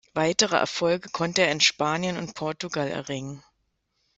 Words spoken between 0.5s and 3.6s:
Erfolge konnte er in Spanien und Portugal erringen.